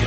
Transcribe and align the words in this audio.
you. 0.00 0.05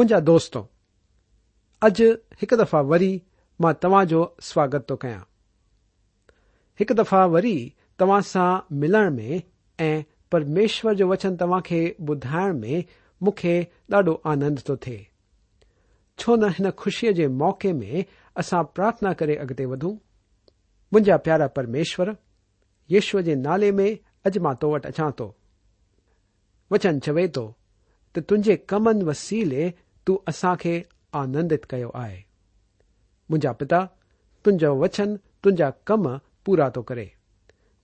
مجا 0.00 0.16
دوستوںج 0.26 1.98
ایک 2.40 2.52
دفع 2.60 2.80
وی 2.90 3.18
تب 3.80 3.94
جو 4.10 4.22
سواگت 4.42 4.86
تو 4.88 4.96
كیا 4.96 5.18
ایک 6.78 6.88
دفع 6.98 7.22
وی 7.32 7.52
تاسا 7.98 8.44
ملن 8.70 9.08
میں 9.16 9.98
پرمیشور 10.30 10.94
كو 10.98 11.04
وچن 11.08 11.36
توا 11.40 11.60
كے 11.68 11.80
بدائن 12.06 12.60
میں 12.60 12.80
مكے 13.26 13.56
ڈاڈو 13.90 14.14
آنند 14.32 14.58
تو 14.66 14.74
تے 14.84 14.96
چھو 16.18 16.34
ن 16.40 16.44
ان 16.58 16.64
خوشی 16.82 17.12
كے 17.18 17.26
موقع 17.42 17.72
میں 17.80 18.02
اسا 18.40 18.62
پرارتھنا 18.74 19.12
كے 19.18 19.38
اگتے 19.44 19.64
ودوں 19.70 19.94
ما 20.92 21.16
پیارا 21.24 21.46
پرمیشور 21.56 22.06
یشو 22.94 23.18
كے 23.26 23.34
نالے 23.46 23.70
میں 23.78 23.90
اج 24.26 24.38
ماں 24.44 24.54
تو 24.60 24.64
وٹ 24.72 24.86
اچان 24.90 25.10
تو 25.18 25.26
وچن 26.70 26.94
چوے 27.04 27.26
تو 27.36 27.44
त 28.14 28.18
तुंहिंजे 28.28 28.54
कमनि 28.70 29.04
वसीले 29.04 29.62
तूं 30.06 30.54
खे 30.62 30.72
आनंदित 31.22 31.64
कयो 31.70 31.88
आहे 32.02 32.16
मुंहिंजा 33.30 33.52
पिता 33.60 33.80
तुंहिंजो 34.44 34.70
वचन 34.82 35.16
तुंहिंजा 35.42 35.70
कम 35.90 36.04
पूरा 36.46 36.68
थो 36.76 36.82
करे 36.90 37.06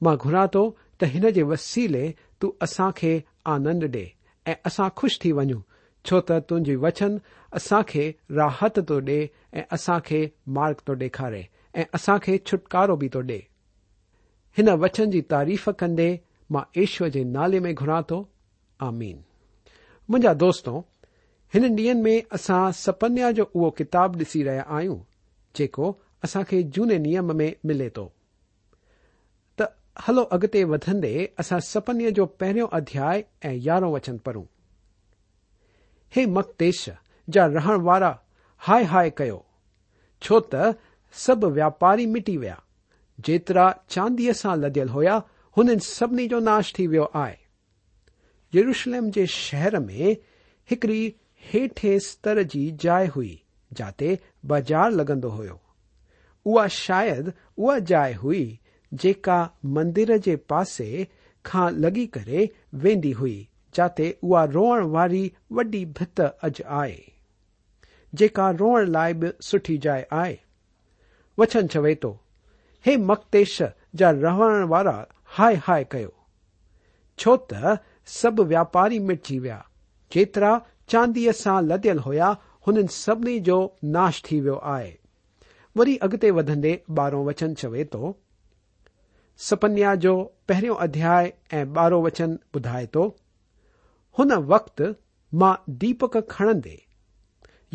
मां 0.05 0.17
घुरा 0.25 0.47
थो 0.55 0.63
त 1.01 1.09
हिन 1.15 1.31
जे 1.39 1.43
वसीले 1.53 2.05
तूं 2.41 2.51
असां 2.67 2.91
खे 3.01 3.13
आनंद 3.55 3.85
ॾे 3.95 4.05
ऐं 4.53 4.57
असां 4.71 4.89
खु़शि 5.01 5.19
थी 5.25 5.33
वञूं 5.39 5.61
छो 6.11 6.21
त 6.29 6.41
तुंहिंजी 6.49 6.75
वचन 6.87 7.19
असां 7.61 7.83
खे 7.93 8.05
राहत 8.41 8.81
थो 8.91 9.01
ॾे 9.11 9.19
ऐं 9.59 9.65
असां 9.79 9.99
खे 10.11 10.21
मार्ग 10.59 10.83
थो 10.91 10.97
ॾेखारे 11.05 11.43
ऐं 11.81 11.87
असां 12.01 12.19
खे 12.27 12.37
छुटकारो 12.51 12.97
बि 13.05 13.09
थो 13.17 13.23
ॾे 13.33 13.41
हिन 14.59 14.69
वचन 14.85 15.11
जी 15.17 15.21
तारीफ़ 15.35 15.69
कंदे 15.85 16.11
मां 16.55 16.65
ईश्वर 16.85 17.09
जे 17.19 17.25
नाले 17.39 17.61
में 17.69 17.75
घुरा 17.75 18.01
थो 18.13 18.21
आमीन 18.91 19.25
मुंहिंजा 20.11 20.33
दोस्तो 20.41 20.73
हिन 21.55 21.65
ॾींहनि 21.79 21.93
में 22.03 22.23
असां 22.33 22.71
सपन्या 22.77 23.31
जो 23.39 23.45
उहो 23.55 23.71
किताब 23.81 24.17
ॾिसी 24.19 24.43
रहिया 24.43 24.63
आहियूं 24.77 24.97
जेको 25.57 25.89
असां 26.25 26.43
खे 26.53 26.63
झूने 26.63 26.99
नियम 26.99 27.33
में 27.41 27.53
मिले 27.71 27.89
थो 27.97 28.05
त 29.61 29.67
हलो 30.07 30.23
अॻिते 30.37 30.63
वधंदे 30.71 31.11
असां 31.45 31.59
सपन्या 31.67 32.11
जो 32.19 32.27
पहिरियों 32.43 32.69
अध्याय 32.81 33.25
ऐं 33.49 33.53
यारहों 33.67 33.93
वचन 33.95 34.17
पढ़ूं 34.29 34.45
हे 36.17 36.25
मकदेश 36.39 36.85
जा 37.37 37.45
रहण 37.59 37.81
वारा 37.91 38.11
हाय 38.69 38.85
हाय 38.95 39.11
कयो 39.21 39.43
छो 40.23 40.41
त 40.55 40.65
सभु 41.27 41.49
व्यापारी 41.59 42.07
मिटी 42.17 42.37
विया 42.45 42.57
जेतिरा 43.29 43.67
चांदीअ 43.97 44.37
सां 44.43 44.57
लदियल 44.65 44.89
हुया 44.99 45.21
हुननि 45.59 45.79
सभिनी 45.93 46.27
जो 46.37 46.41
नाश 46.51 46.73
थी 46.79 46.87
वियो 46.95 47.11
आहे 47.25 47.37
یروشلم 48.55 49.11
کے 49.15 49.25
شہر 49.31 49.79
میں 49.81 50.15
ایکڑی 50.71 51.11
ستر 52.05 52.43
کی 52.51 52.61
جی 52.67 52.71
جائے 52.81 53.07
ہوئی 53.17 53.35
جاتے 53.77 54.15
بازار 54.49 54.91
لگ 54.91 55.11
ہوا 56.45 56.67
شاید 56.71 57.29
اائ 57.69 58.13
ہوئی 58.23 58.45
جدر 59.03 60.17
کے 60.25 60.37
پاسی 60.53 61.05
وینی 62.83 63.13
ہوئی 63.19 63.43
جاتے 63.77 64.09
او 64.09 64.47
رو 64.55 64.67
ویت 64.95 66.21
اج 66.43 66.63
آئے 66.81 68.53
رونے 68.61 68.85
لائب 68.91 69.25
سی 69.51 69.77
جائے 69.83 70.05
آئے 70.23 70.37
وچن 71.39 71.69
چوے 71.73 71.95
تو 72.03 72.15
مکتےش 73.07 73.61
جا 73.99 74.13
رہا 74.23 74.93
ہائے 75.39 75.55
ہائے 75.69 76.05
چوت 77.21 77.53
सभ 78.09 78.41
व्यापारी 78.51 78.99
मिटजी 79.09 79.37
विया 79.45 79.59
जेतिरा 80.15 80.53
चांदीअ 80.93 81.33
सां 81.41 81.57
लदियल 81.71 81.99
हुया 82.07 82.29
हुननि 82.67 82.87
सभिनी 82.99 83.35
जो 83.49 83.57
नाश 83.97 84.21
थी 84.31 84.39
वियो 84.47 84.55
आहे 84.75 84.89
वरी 85.81 85.97
अॻिते 86.07 86.31
वधंदे 86.39 86.73
ॿारहों 87.01 87.25
वचन 87.27 87.55
चवे 87.63 87.85
थो 87.95 88.13
सपन्या 89.49 89.95
जो 90.05 90.15
पहिरियों 90.53 90.77
अध्याय 90.87 91.33
ऐं 91.59 91.65
ॿारहों 91.83 92.03
वचन 92.07 92.39
ॿुधाए 92.61 92.87
थो 92.95 93.05
हुन 94.19 94.33
वक़्तु 94.55 94.89
मां 95.43 95.53
दीपक 95.85 96.17
खणंदे 96.31 96.77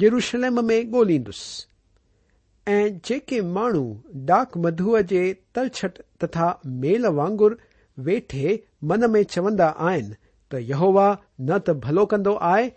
यरुशलम 0.05 0.63
में 0.71 0.77
ॻोल्हींदुसि 0.93 2.73
ऐं 2.73 2.99
जेके 3.07 3.41
माण्हू 3.59 3.85
डाक 4.31 4.57
मधुअ 4.65 4.99
जे 5.13 5.23
तलछट 5.55 6.01
तथा 6.23 6.49
मेल 6.83 7.05
वांगुर 7.21 7.57
वेठे 8.05 8.51
मन 8.91 9.09
में 9.15 9.23
चवंदा 9.33 9.65
आहिनि 9.87 10.13
یہو 10.61 10.91
وا 10.93 11.13
نہ 11.47 11.57
تو 11.65 11.73
بھلو 11.85 12.05
کند 12.11 12.27
آئے 12.53 12.69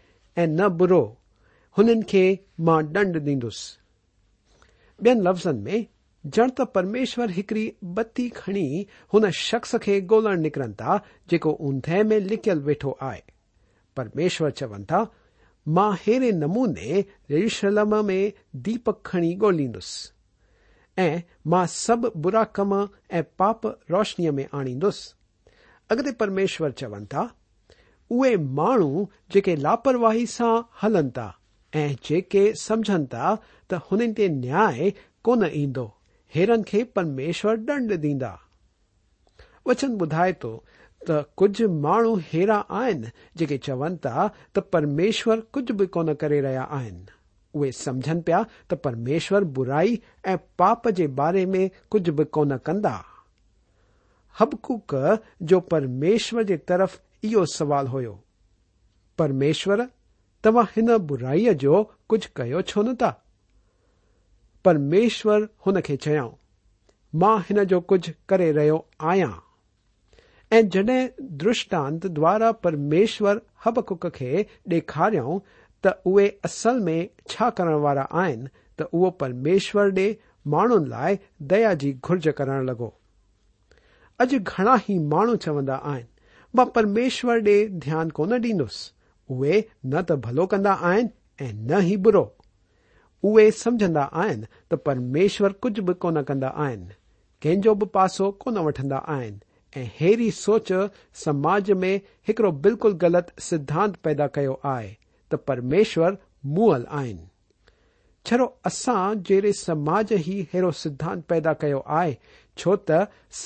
ن 0.47 0.57
بروین 0.79 2.03
ڈنڈ 2.93 3.17
ڈیس 3.27 3.59
بین 5.05 5.23
لفظن 5.25 5.57
میں 5.65 5.81
جڑ 6.37 6.47
ت 6.57 6.63
پرمیشور 6.75 7.29
ایکڑی 7.37 7.71
بتی 7.95 8.29
کھڑی 8.35 8.67
ہو 9.13 9.21
شخص 9.39 9.75
کے 9.85 9.99
گول 10.11 10.29
نکرن 10.43 10.73
تا 10.79 10.97
جکو 11.31 11.57
اندہ 11.69 12.03
میں 12.09 12.19
لکل 12.21 12.61
ویٹو 12.65 12.93
آئے 13.09 13.21
پرمیشور 13.97 14.51
چون 14.59 14.85
تا 14.89 15.03
ماں 15.77 15.91
ایرے 16.07 16.31
نمونے 16.43 17.01
رجشلم 17.31 17.95
میں 18.07 18.21
دیپک 18.67 19.03
کمی 19.11 19.35
گولیس 19.41 19.89
ای 21.03 21.09
سب 21.79 22.07
برا 22.23 22.45
کم 22.57 22.73
ای 22.73 23.23
پاپ 23.37 23.67
روشنی 23.91 24.31
میں 24.37 24.45
آنیس 24.59 24.99
اگتے 25.93 26.13
پرمیشور 26.19 26.71
چون 26.81 27.05
تا 27.13 27.27
उहे 28.11 28.37
माण्हू 28.37 29.07
जेके 29.33 29.55
लापरवाही 29.57 30.27
सां 30.33 30.57
हलनि 30.83 31.11
था 31.17 31.29
ऐं 31.75 31.95
जेके 32.09 32.53
समझनि 32.65 33.07
था 33.15 33.35
त 33.71 33.81
हुननि 33.91 34.13
ते 34.19 34.29
न्याय 34.29 34.91
कोन 35.25 35.45
ईंदो 35.63 35.87
हेरन 36.35 36.63
खे 36.69 36.83
परमेश्वर 36.99 37.57
डंड 37.71 37.93
ॾींदा 37.93 38.33
वचन 39.69 39.97
ॿुधाए 40.03 40.33
थो 40.45 40.53
त 41.09 41.23
कुझ 41.43 41.63
माण्हू 41.87 42.15
हेरा 42.33 42.57
आहिनि 42.81 43.09
जेके 43.37 43.59
चवनि 43.67 43.97
था 44.07 44.29
त 44.55 44.59
परमेश्वर 44.75 45.41
कुझ 45.55 45.71
बि 45.79 45.87
कोन 45.97 46.15
करे 46.23 46.41
रहिया 46.47 46.63
आहिनि 46.79 47.07
उहे 47.59 47.71
समझनि 47.81 48.23
पिया 48.29 48.45
त 48.71 48.75
परमेश्वर 48.87 49.45
बुराई 49.59 50.01
ऐं 50.33 50.37
पाप 50.59 50.89
जे 50.99 51.07
बारे 51.21 51.45
में 51.57 51.69
कुझ 51.91 52.09
बि 52.21 52.25
कोन 52.39 52.57
कंदा 52.67 52.97
हबकुक 54.39 54.95
जो 55.51 55.59
परमेश्वर 55.75 56.43
जे 56.49 56.57
तरफ़ 56.71 56.99
इहो 57.25 57.45
सवाल 57.57 57.87
हो 57.89 58.01
परमेश्वर 59.19 59.87
तव्हां 60.45 60.65
हिन 60.75 60.97
बुराईअ 61.11 61.53
जो 61.63 61.83
कुझ 62.09 62.25
कयो 62.37 62.61
छो 62.73 62.83
न 62.83 62.95
था 63.03 63.11
परमेश्वर 64.65 65.49
हुन 65.67 65.81
खे 65.87 65.97
चयऊं 65.97 66.33
मां 67.21 67.39
हिन 67.49 67.63
जो 67.73 67.81
कुझु 67.93 68.13
करे 68.29 68.51
रहियो 68.53 68.85
आहियां 69.01 69.31
ऐं 70.57 70.69
जड॒हिं 70.71 71.29
दृष्टांत 71.45 72.07
द्वारा 72.19 72.51
परमेश्वर 72.67 73.41
हबकुक 73.65 74.07
खे 74.17 74.47
ॾेखारियऊं 74.73 75.39
त 75.85 75.95
उहे 76.13 76.27
असल 76.45 76.79
में 76.89 77.07
छा 77.31 77.49
करण 77.61 77.75
वारा 77.87 78.03
आहिनि 78.25 78.49
त 78.81 78.89
उहो 78.93 79.11
परमेश्वर 79.23 79.91
ॾे 79.99 80.07
माण्हुनि 80.57 80.89
लाइ 80.91 81.19
दया 81.55 81.73
जी 81.85 81.93
घुर्ज 82.03 82.29
करण 82.41 82.65
लॻो 82.71 82.93
अॼु 84.25 84.39
घणा 84.43 84.77
ई 84.91 84.99
माण्हू 85.17 85.37
चवंदा 85.49 85.77
आहिनि 85.93 86.15
پرمیشور 86.75 87.39
ڈیان 87.45 88.09
کون 88.15 88.39
ڈیندس 88.43 88.77
اے 89.43 89.61
ن 89.91 90.03
تلو 90.09 90.47
کردا 90.47 90.75
ن 90.91 91.81
ہی 91.83 91.97
بروے 92.05 93.51
سمجھندا 93.59 94.07
آن 94.25 94.43
توشور 94.69 95.51
کچھ 95.61 95.81
بھی 95.87 95.95
کون 96.05 96.25
کندہ 96.27 96.51
آنجو 96.67 97.75
بھی 97.81 97.87
پاسو 97.93 98.31
کو 98.43 98.51
وٹندہ 98.65 99.01
آن 99.17 99.37
ایس 99.79 100.35
سوچ 100.45 100.73
سماج 101.25 101.71
میں 101.83 101.99
ایکڑو 102.29 102.51
بالکل 102.67 102.97
غلط 103.01 103.31
سدھانت 103.43 104.03
پیدا 104.03 104.27
کرمشور 104.37 106.13
مہل 106.57 106.85
آرو 107.01 108.47
اثا 108.71 108.95
جڑے 109.29 109.53
سماج 109.65 110.13
ہی 110.27 110.43
ایرو 110.53 110.71
سدھانت 110.85 111.29
پیدا 111.29 111.53
کرے 111.61 112.13
چوت 112.57 112.91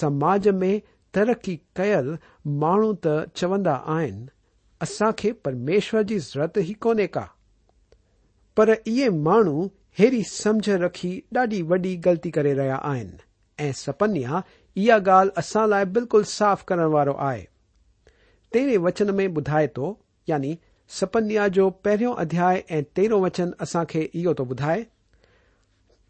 سماج 0.01 0.49
میں 0.61 0.79
तरक़ी 1.15 1.55
कयल 1.77 2.09
माण्हू 2.65 2.93
त 3.07 3.15
चवंदा 3.37 3.75
आहिनि 3.97 4.27
असां 4.85 5.11
खे 5.19 5.31
परमेश्वर 5.47 6.03
जी 6.11 6.19
ज़रूरत 6.27 6.59
ई 6.59 6.73
कोन्हे 6.87 7.07
का 7.17 7.25
पर 8.57 8.71
इहे 8.93 9.09
माण्हू 9.31 9.71
हेरी 9.99 10.23
समझ 10.33 10.69
रखी 10.85 11.13
ॾाढी 11.37 11.61
वॾी 11.73 11.95
ग़लती 12.07 12.31
करे 12.37 12.53
रहिया 12.61 12.77
आहिनि 12.91 13.63
ऐं 13.65 13.73
सपन्या 13.85 14.43
इहा 14.83 14.97
ॻाल्हि 15.07 15.35
असां 15.43 15.67
लाइ 15.73 15.85
बिल्कुलु 15.99 16.25
साफ़ 16.35 16.65
करण 16.69 16.93
वारो 16.97 17.15
आहे 17.29 17.45
तरह 18.55 18.79
वचन 18.87 19.11
में 19.21 19.27
ॿुधाए 19.29 19.67
थो 19.77 19.89
यानी 20.29 20.57
सपन्या 20.99 21.49
जो 21.57 21.69
पहिरियों 21.87 22.15
अध्याय 22.27 22.63
ऐं 22.77 22.83
तेरो 22.97 23.21
वचन 23.25 23.53
असां 23.67 23.85
खे 23.91 24.09
इहो 24.21 24.35
थो 24.39 24.45
ॿुधाए 24.55 24.83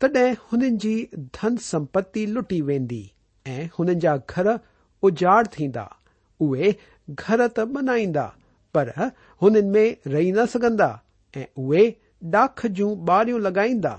तॾहिं 0.03 0.35
हुननि 0.53 0.71
जी 0.85 0.95
धन 1.41 1.57
सम्पति 1.71 2.27
लुटी 2.35 2.61
वेंदी 2.69 3.03
ऐं 3.55 3.65
हुननि 3.79 3.95
जा 4.05 4.17
घर 4.17 4.57
उजाड़ 5.05 5.47
थींदा 5.59 5.85
उहे 6.47 6.73
घर 7.11 7.47
त 7.47 7.61
मनाईंदा 7.77 8.25
पर 8.75 8.91
हुननि 9.43 9.61
में 9.75 9.97
रही 10.07 10.33
न 10.33 10.45
सघंदा 10.55 10.89
ऐं 11.37 11.47
उहे 11.65 11.85
डाख 12.35 12.67
जूं 12.79 12.91
ॿारियूं 13.13 13.41
लॻाईंदा 13.47 13.93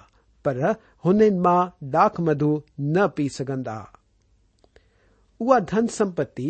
पर 0.46 0.62
हुननि 1.06 1.30
मां 1.48 1.60
डाख 1.96 2.20
मधु 2.28 2.52
न 2.82 3.08
पी 3.16 3.28
सघंदा 3.38 3.78
उहा 5.40 5.60
धन 5.72 5.88
सम्पति 5.98 6.50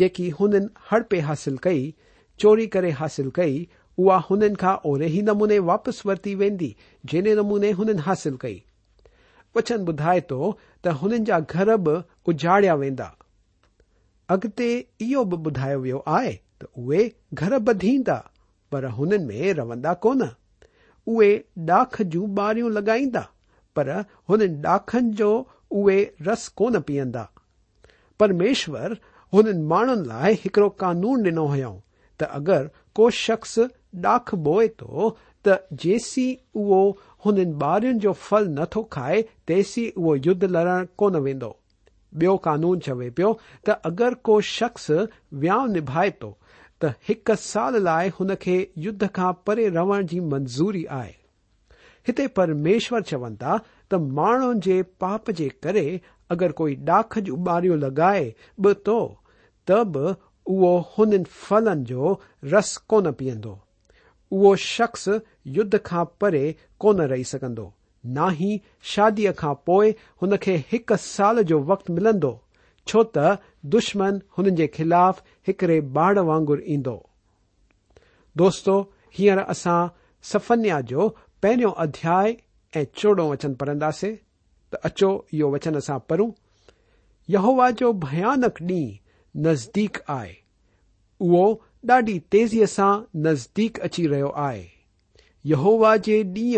जेकी 0.00 0.28
हुननि 0.40 0.60
हड़पे 0.90 1.20
हासिल 1.28 1.56
कई 1.68 1.94
चोरी 2.40 2.66
करे 2.76 2.90
हासिल 3.02 3.30
कई 3.36 3.66
उहा 3.98 4.16
हुननि 4.30 4.54
खां 4.64 4.74
ओहिड़े 4.90 5.08
ई 5.18 5.22
नमूने 5.28 5.58
वापसि 5.70 6.08
वरती 6.08 6.34
वेंदी 6.42 6.74
जहिड़े 7.12 7.34
नमूने 7.42 7.70
हुननि 7.80 8.00
हासिल 8.08 8.36
कई 8.44 8.62
वचन 9.56 9.84
ॿुधाए 9.92 10.20
थो 10.32 10.52
त 10.84 10.96
हुननि 11.02 11.18
जा 11.30 11.40
घर 11.54 11.76
बि 11.88 11.96
उजाड़िया 12.32 12.74
वेंदा 12.84 13.14
अॻिते 14.32 14.66
इहो 15.04 15.22
बि 15.30 15.36
ॿुधायो 15.48 15.78
वियो 15.84 16.00
आहे 16.16 16.32
त 16.62 16.66
उहे 16.80 16.98
घर 17.44 17.58
बधीन्दा 17.68 18.14
पर 18.72 18.84
हुननि 18.98 19.16
में 19.30 19.52
रहंदा 19.60 19.94
कोन 20.06 20.22
उहे 21.14 21.30
डाख 21.70 22.00
जूं 22.12 22.28
ॿारियूं 22.42 22.70
लॻाईंदा 22.76 23.22
पर 23.76 23.90
हुननि 24.30 24.46
डाखनि 24.66 25.10
जो 25.22 25.30
उहे 25.80 25.96
रस 26.28 26.46
कोन 26.60 26.78
पीअंदा 26.90 27.24
परमेश्वर 28.20 28.96
हुननि 29.34 29.66
माण्हुनि 29.72 30.06
लाइ 30.12 30.38
हिकड़ो 30.44 30.68
कानून 30.84 31.26
ॾिनो 31.28 31.46
हुयो 31.54 31.72
त 32.20 32.30
अगरि 32.40 32.70
को 32.96 33.10
शख्स 33.26 33.58
डाख 34.06 34.34
बोए 34.48 34.68
थो 34.82 35.08
त 35.48 35.60
जेसी 35.86 36.28
उहो 36.62 36.80
हुननि 37.26 37.50
ॿारियुनि 37.70 37.98
जो 38.06 38.12
फल 38.28 38.46
नथो 38.60 38.82
खाए 38.96 39.22
तेसी 39.52 39.88
उहो 39.96 40.14
युद्ध 40.28 40.44
लड़ण 40.58 40.84
कोन 41.04 41.16
वेंदो 41.26 41.56
बियो 42.18 42.36
कानून 42.44 42.78
चवे 42.86 43.08
पियो 43.16 43.32
त 43.68 43.78
अगरि 43.88 44.14
को 44.24 44.40
शख़्स 44.50 44.90
विहाउ 45.42 45.66
निभाए 45.76 46.10
थो 46.22 46.30
त 46.82 46.90
हिकु 47.08 47.34
साल 47.42 47.78
लाइ 47.84 48.08
हुन 48.20 48.34
खे 48.44 48.56
युद्ध 48.86 49.08
खां 49.18 49.32
परे 49.48 49.68
रहण 49.76 50.06
जी 50.12 50.20
मंज़ूरी 50.32 50.84
आहे 50.98 51.12
हिते 52.08 52.26
परमेश्वर 52.40 53.02
चवनि 53.12 53.36
था 53.44 53.58
त 53.90 54.00
माण्हुनि 54.18 54.60
जे 54.66 54.82
पाप 55.04 55.30
जे 55.42 55.48
करे 55.66 55.84
अगरि 56.36 56.56
कोई 56.62 56.74
डाख 56.90 57.18
जूं 57.28 57.42
बारियूं 57.48 57.78
लॻाए 57.84 58.26
बि 58.66 58.74
थो 58.86 58.98
त 59.70 59.82
बि 59.96 60.14
उहो 60.56 60.76
हुननि 60.94 61.22
फलनि 61.48 61.84
जो 61.92 62.14
रस 62.54 62.76
कोन 62.90 63.10
पीअंदो 63.18 63.58
उहो 64.38 64.54
शख़्स 64.70 65.08
युद्ध 65.58 65.80
खां 65.90 66.04
परे 66.20 66.44
कोन 66.84 67.00
रही 67.14 67.24
सघंदो 67.34 67.72
न 68.06 68.26
ई 68.40 68.60
शादीअ 68.94 69.32
खां 69.40 69.54
पोइ 69.66 69.90
हुन 70.22 70.36
खे 70.44 70.54
हिकु 70.72 70.96
साल 71.06 71.42
जो 71.50 71.58
वक़्तु 71.70 71.92
मिलंदो 71.96 72.30
छो 72.88 73.02
त 73.16 73.24
दुश्मन 73.76 74.20
हुन 74.36 74.48
जे 74.60 74.66
ख़िलाफ़ 74.76 75.20
हिकड़े 75.48 75.80
बाड़ 75.96 76.18
वांगुर 76.28 76.62
ईंदो 76.76 76.94
दोस्तो 78.42 78.76
हींअर 79.18 79.38
असां 79.44 79.78
सफ़न्या 80.32 80.80
जो 80.92 81.08
पहिरियों 81.42 81.72
अध्याय 81.84 82.36
ऐं 82.76 82.84
चोड़ो 82.96 83.30
वचन 83.32 83.54
पढ़ंदासीं 83.64 84.14
त 84.72 84.80
अचो 84.90 85.10
इहो 85.34 85.50
वचन 85.54 85.74
असां 85.84 85.98
पढ़ूं 86.12 86.30
यहोवा 87.36 87.70
जो 87.82 87.92
भयानक 88.08 88.62
ॾींहुं 88.62 88.98
नज़दीक 89.48 90.02
आहे 90.16 90.34
उहो 91.28 91.44
ॾाढी 91.92 92.18
तेज़ीअ 92.34 92.66
सां 92.76 92.92
नज़दीक 93.28 93.80
अची 93.90 94.06
रहियो 94.14 94.28
आहे 94.48 94.64
یہوا 95.48 95.90
ج 96.06 96.12
ڈی 96.32 96.48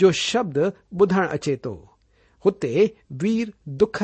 جو 0.00 0.08
شبد 0.20 0.56
بدھن 1.00 1.24
اچے 1.30 1.54
تو 1.62 1.74
ہوتے 2.44 2.68
ویر 3.20 3.46
دکھ 3.80 4.00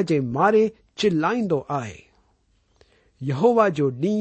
چلائی 0.98 1.42
آئےو 1.78 3.60
جو 3.76 3.86
ڈی 4.00 4.14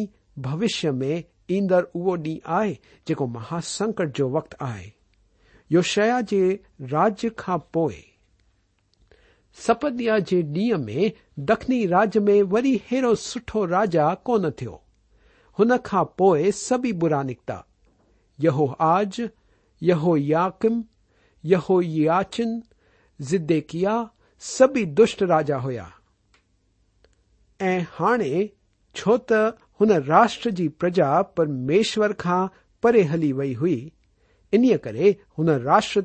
بوشیہ 0.46 0.92
میں 1.02 1.16
ایدڑ 1.52 1.84
او 1.96 2.00
ڈی 2.24 2.36
آئے 2.60 2.74
جکو 3.08 3.26
مہا 3.36 3.60
سنکٹ 3.64 4.08
جو 4.18 4.26
وقت 4.36 4.54
آئے 4.72 4.90
یوشیا 5.76 6.20
راج 6.92 7.26
کے 7.46 7.96
سپدیا 9.68 10.18
کے 10.30 10.40
ڈی 10.54 10.66
میں 10.86 11.04
دکھنی 11.50 11.80
راج 11.88 12.14
میں 12.28 12.40
وی 12.52 12.74
اڑ 12.92 13.04
سٹھو 13.30 13.62
راجا 13.68 14.06
کون 14.26 14.44
تھوئ 14.58 16.42
سب 16.68 16.84
برا 17.00 17.22
نکتا 17.30 17.58
یہو 18.44 18.66
آج 18.96 19.22
یو 19.88 20.18
یاقم 20.18 20.82
یہو 21.52 21.82
یعن 21.84 22.50
ضدی 23.30 23.60
کیا 23.70 24.02
سبھی 24.58 24.84
دش 24.98 25.18
راجا 25.30 25.58
ہوا 25.64 25.86
ہا 28.00 28.14
چوت 28.98 29.32
ہو 29.80 29.86
راشٹر 30.08 30.50
کی 30.50 30.56
جی 30.56 30.68
پرجا 30.80 31.22
پرمشور 31.36 32.10
خا 32.20 32.46
پے 32.82 33.02
ہلی 33.14 33.32
وئی 33.38 33.56
ہوئی 33.56 33.90
ان 34.56 35.48
راشٹر 35.66 36.02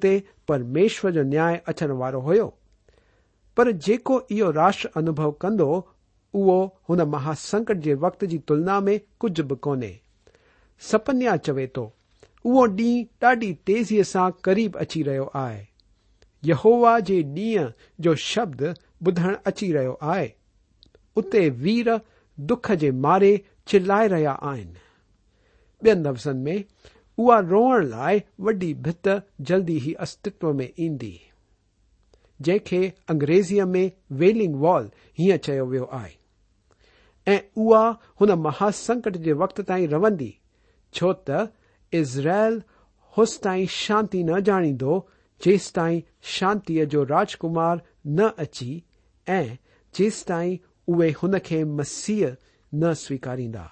تریمشور 0.47 1.11
جو 1.17 1.23
نیا 1.33 1.47
اچن 1.71 1.91
والو 2.01 2.21
ہوکو 2.29 4.19
یہ 4.31 4.45
راشٹر 4.55 4.99
انہ 6.91 7.05
مہاسکٹ 7.17 7.85
کے 7.85 7.95
وقت 8.05 8.21
کی 8.21 8.27
جی 8.27 8.39
تلنا 8.49 8.79
میں 8.87 8.99
کچھ 9.21 9.41
بھی 9.49 9.57
کونے 9.67 9.93
سپنیا 10.91 11.37
چوت 11.45 11.79
उहो 12.49 12.65
ॾींहुं 12.67 13.07
ॾाढी 13.29 13.53
तेज़ीअ 13.67 14.03
सां 14.09 14.31
करीब 14.45 14.77
अची 14.81 15.03
रहियो 15.03 15.31
आहे 15.43 15.61
यहोवा 16.49 16.99
जे 17.11 17.23
ॾींहं 17.37 17.71
जो 18.07 18.15
शब्द 18.25 18.63
ॿुधण 19.11 19.35
अची 19.51 19.73
रहियो 19.73 19.97
आहे 20.15 20.29
उते 21.21 21.49
वीर 21.65 21.95
दुख 22.51 22.71
जे 22.83 22.91
मारे 23.07 23.31
चिलाए 23.69 24.09
रहिया 24.15 24.33
आहिनि 24.51 24.75
ॿियनि 25.89 26.09
लफ़्ज़नि 26.09 26.43
में 26.43 26.65
उहा 27.25 27.39
रोअण 27.55 27.85
लाइ 27.89 28.21
वॾी 28.49 28.73
भित 28.89 29.09
जल्दी 29.49 29.77
ई 29.79 29.93
अस्तित्व 30.07 30.53
में 30.61 30.69
ईंदी 30.87 31.15
जंहिंखे 32.45 32.83
अंग्रेजीअ 33.15 33.65
में 33.75 33.91
वेलिंग 34.23 34.55
वॉल 34.67 34.91
हीअं 35.19 35.37
चयो 35.49 35.65
वियो 35.73 35.85
आहे 36.01 36.13
ऐं 37.35 37.41
उहा 37.65 37.85
हुन 38.21 38.33
महासंकट 38.47 39.17
जे 39.27 39.33
वक़्त 39.45 39.61
ताईं 39.71 39.89
रहंदी 39.97 40.35
छो 40.99 41.13
त 41.29 41.45
इज़राइल 42.01 42.63
होसि 43.17 43.39
ताईं 43.45 43.67
शांती 43.71 44.23
न 44.29 44.39
ॼाणींदो 44.49 44.95
जेसि 45.45 45.71
ताईं 45.77 46.01
शांतीअ 46.37 46.85
जो 46.95 47.03
राजकुमार 47.11 47.79
न 48.19 48.29
अची 48.45 48.71
ऐं 49.39 49.55
जेसि 49.99 50.25
ताईं 50.29 50.57
उहे 50.95 51.11
हुन 51.21 51.37
खे 51.45 51.63
मसीह 51.81 52.27
न 52.81 52.93
स्वीकारींदा 53.05 53.67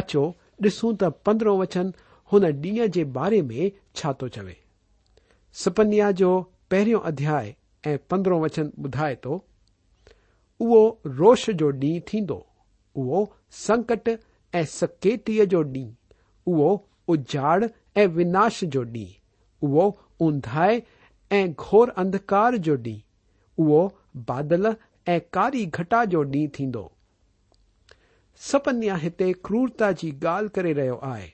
अचो 0.00 0.24
ॾिसूं 0.64 0.92
त 1.02 1.10
पंद्रहों 1.26 1.58
वचन 1.58 1.90
हुन 2.32 2.44
ॾींहं 2.46 2.86
जे 2.96 3.04
बारे 3.18 3.40
में 3.50 3.70
छा 3.96 4.12
थो 4.22 4.28
चवे 4.38 4.56
सपन्या 5.64 6.10
जो 6.22 6.30
पहिरियों 6.70 7.00
अध्याय 7.12 7.54
ऐं 7.90 7.96
पंद्रहों 8.10 8.40
वचन 8.42 8.68
ॿुधाए 8.86 9.14
थो 9.24 9.36
उहो 10.66 10.80
रोष 11.22 11.48
जो 11.62 11.70
ॾींहुं 11.84 12.00
थींदो 12.12 12.40
उहो 13.02 13.24
संकट 13.66 14.10
ऐं 14.60 14.64
सकेतीअ 14.78 15.44
जो 15.54 15.62
ॾींहुं 15.76 15.92
उहो 16.48 16.68
उजाड़ 17.14 17.64
ऐं 18.02 18.06
विनाश 18.16 18.62
जो 18.74 18.84
ॾींहुं 18.84 19.68
उहो 19.68 19.84
ऊंधाए 20.26 20.82
ऐं 21.38 21.48
घोर 21.52 21.90
अंधकार 22.02 22.56
जो 22.68 22.76
ॾींहुं 22.86 23.64
उहो 23.64 23.82
बादल 24.30 24.74
ऐं 25.14 25.20
कारी 25.38 25.64
घटा 25.80 26.04
जो 26.14 26.22
ॾींहुं 26.24 26.48
थींदो 26.58 26.84
सपन्या 28.50 28.96
हिते 29.04 29.32
क्रूरता 29.48 29.90
जी 30.02 30.12
ॻाल्हि 30.24 30.48
करे 30.58 30.72
रहियो 30.80 30.96
आहे 31.10 31.28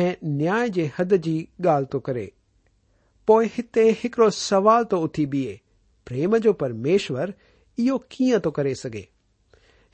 ऐं 0.00 0.14
न्याय 0.38 0.68
जे 0.78 0.90
हद 0.98 1.14
जी 1.28 1.36
ॻाल्हि 1.66 1.86
थो 1.92 2.00
करे 2.10 2.30
पोइ 3.26 3.46
हिते 3.56 3.88
हिकड़ो 4.02 4.28
सवाल 4.40 4.84
थो 4.92 4.98
उथी 5.08 5.26
बीहे 5.36 5.60
प्रेम 6.06 6.36
जो 6.48 6.52
परमेश्वर 6.64 7.32
इहो 7.84 7.98
कीअं 8.10 8.40
थो 8.44 8.50
करे 8.58 8.74
सघे 8.82 9.08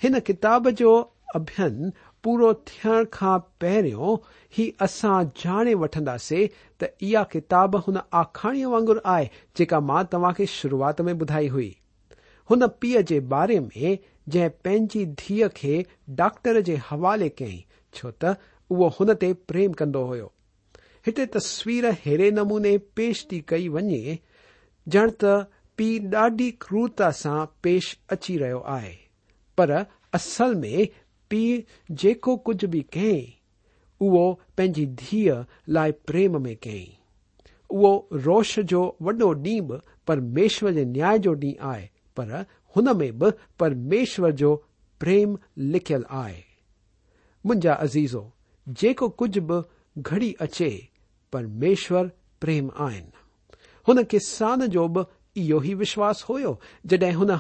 हिन 0.03 0.19
किताब 0.31 0.69
जो 0.83 0.93
अभ्यन 1.35 1.93
पूरो 2.25 2.53
थियण 2.69 3.05
खां 3.15 3.39
पहिरियों 3.63 4.11
ही 4.57 4.67
असां 4.87 5.15
ॼाणे 5.45 5.73
वठंदासीं 5.85 6.47
त 6.83 6.89
इहा 7.09 7.23
किताब 7.33 7.77
हुन 7.87 7.99
आखाणीअ 8.21 8.69
वांगुर 8.75 8.99
आहे 9.15 9.27
जेका 9.59 9.81
मां 9.89 10.03
तव्हां 10.13 10.33
खे 10.39 10.47
शुरूआत 10.55 11.01
में 11.09 11.13
ॿुधाई 11.15 11.49
हुई 11.55 11.71
हुन 12.51 12.67
पीउ 12.81 13.01
जे 13.11 13.19
बारे 13.35 13.59
में 13.65 13.99
जंहिं 14.35 14.51
पंहिंजी 14.65 15.05
धीअ 15.23 15.49
खे 15.57 15.75
डॉक्टर 16.21 16.61
जे 16.69 16.77
हवाले 16.91 17.29
कयई 17.41 17.59
छो 17.95 18.11
त 18.25 18.35
उहो 18.75 18.89
हुन 18.99 19.13
ते 19.25 19.33
प्रेम 19.53 19.73
कंदो 19.81 20.03
हो 20.11 20.21
हिते 21.07 21.27
तस्वीर 21.39 21.87
अहिड़े 21.89 22.31
नमूने 22.39 22.77
पेश 23.01 23.27
थी 23.33 23.41
कई 23.55 23.69
वञे 23.79 24.15
ॼण 24.97 25.11
त 25.25 25.35
पीउ 25.81 26.09
ॾाढी 26.27 26.51
क्रूरता 26.67 27.11
सां 27.23 27.39
पेश 27.67 27.91
अची 28.17 28.37
रहियो 28.45 28.63
आहे 28.77 28.95
पर 29.59 29.73
असल 30.19 30.55
में 30.63 30.89
پی 31.33 31.45
جن 31.89 32.21
دھی 34.99 35.21
لائے 35.75 35.93
پریم 36.07 36.33
میں 36.43 36.55
کئی 36.61 36.85
او 37.75 37.91
روش 38.25 38.53
جو 38.71 38.83
وڈو 39.05 39.31
ڈی 39.45 39.57
بارمشور 40.07 40.73
نیا 40.95 41.13
جو 41.25 41.33
ڈی 41.43 41.53
آئے 41.73 41.85
پرمیشور 43.59 44.31
جو 44.43 44.51
پریم 45.01 45.29
لکھ 45.73 45.91
آئے 46.25 46.39
مجھا 47.49 47.75
عزیزو 47.85 48.25
جھجھ 48.79 49.39
ب 49.39 49.41
گڑی 50.11 50.31
اچر 50.45 50.75
پریم 52.41 52.67
آن 52.89 53.01
ہوسان 53.89 54.61
جو 54.73 54.85
بھی 54.95 55.01
یہی 55.41 55.73
وشواس 55.81 56.19
ہو 56.29 56.37
جدیں 56.91 57.11
ہن 57.21 57.31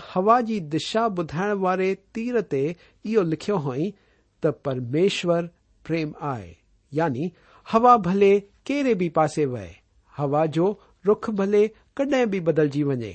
ہى 0.49 0.57
دشا 0.75 1.05
بدھائیں 1.17 1.55
والے 1.63 1.89
تیر 2.15 2.35
تیو 2.51 3.21
لکھمیشور 3.31 5.43
پریم 5.87 6.09
آئے 6.33 6.49
یعنی 6.99 7.25
ہا 7.73 7.95
بھلے 8.05 8.33
کہے 8.67 8.93
بھی 8.99 9.09
پاسے 9.19 9.43
وہ 9.53 9.59
ہا 10.19 10.43
جو 10.53 10.67
روخ 11.07 11.25
بھلے 11.37 11.65
کڈ 11.97 12.13
بھی 12.31 12.41
بدل 12.49 12.67
جی 12.73 12.83
وجے 12.91 13.13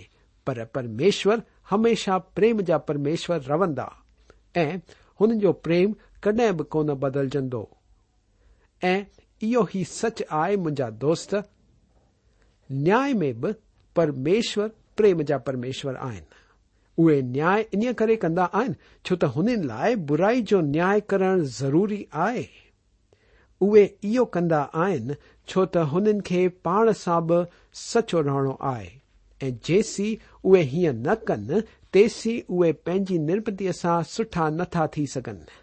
پرمیشور 0.71 1.37
ہمیشہ 1.71 2.11
پریم 2.35 2.57
جا 2.65 2.77
پرمیشر 2.87 3.39
روندہ 3.49 3.87
پریم 5.63 5.91
کڈ 6.21 6.39
کو 6.69 6.83
بدل 7.05 7.27
جچ 7.35 7.55
آئے 10.29 10.55
منجا 10.63 10.89
دوست 11.01 11.33
نیا 12.69 13.05
میں 13.19 13.31
بھی 13.41 13.51
परमेश्वर 13.97 14.67
प्रेम 14.97 15.21
जा 15.29 15.37
परमेश्वर 15.45 15.95
आहिनि 16.05 16.35
उहे 17.03 17.21
न्याय 17.21 17.65
इएं 17.75 17.93
करे 17.97 18.15
कंदा 18.23 18.43
आहिनि 18.59 18.75
छो 19.05 19.15
त 19.21 19.29
हुननि 19.37 19.55
लाइ 19.69 19.95
बुराई 20.11 20.41
जो 20.51 20.59
न्याय 20.69 21.01
करण 21.13 21.43
ज़रूरी 21.57 21.99
आहे 22.25 22.45
उहे 23.67 23.83
इहो 24.09 24.25
कंदा 24.37 24.61
आहिनि 24.83 25.15
छो 25.47 25.65
त 25.77 25.85
हुननि 25.93 26.21
खे 26.29 26.41
पाण 26.67 26.91
सां 27.01 27.19
बि 27.31 27.39
सचो 27.83 28.21
रहणो 28.29 28.57
आहे 28.73 28.89
ऐं 29.47 29.51
जेसी 29.69 30.07
उहे 30.51 30.61
हीअं 30.73 30.93
न 31.07 31.15
कन 31.29 31.61
तेसी 31.97 32.33
उहे 32.57 32.71
पंहिंजी 32.89 33.17
निर्पतीअ 33.31 33.73
सां 33.81 33.95
सुठा 34.13 34.49
नथा 34.59 34.87
थी 34.97 35.07
सघनि 35.15 35.57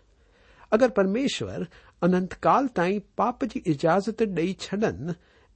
अगरि 0.78 0.90
परमेश्वर 1.00 1.66
अनंतकाल 2.08 2.66
ताईं 2.80 3.00
पाप 3.22 3.44
जी 3.54 3.62
इजाज़त 3.76 4.22
ॾेई 4.40 4.56
छॾनि 4.66 4.94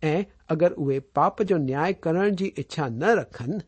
ऐं 0.05 0.23
अगरि 0.50 0.75
उहे 0.78 0.99
पाप 1.14 1.43
जो 1.43 1.57
न्याय 1.59 1.93
करण 2.02 2.35
जी 2.37 2.52
इच्छा 2.59 2.88
न 2.88 3.14
रखनि 3.19 3.61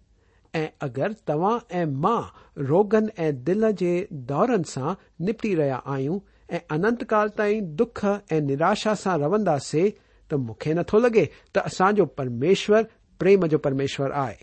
ऐं 0.59 0.69
अगरि 0.83 1.15
तव्हां 1.29 1.59
ऐं 1.79 1.85
मां 2.05 2.21
रोगन 2.67 3.11
ऐं 3.19 3.33
दिल 3.45 3.71
जे 3.81 3.93
दौरनि 4.31 4.65
सां 4.73 4.95
निपटी 5.27 5.55
रहिया 5.55 5.77
आहियूं 5.77 6.19
ऐं 6.57 6.61
अनंत 6.77 7.03
काल 7.13 7.29
ताईं 7.39 7.75
दुख 7.77 8.05
ऐं 8.05 8.41
निराशा 8.51 8.95
सां 9.03 9.19
रहंदासीं 9.21 9.91
त 10.31 10.35
मूंखे 10.49 10.75
नथो 10.75 10.99
लगे 11.01 11.27
त 11.55 11.59
असांजो 11.71 12.05
परमेश्वर 12.21 12.83
प्रेम 13.21 13.47
जो 13.55 13.59
परमेश्वर 13.67 14.13
आहे 14.23 14.37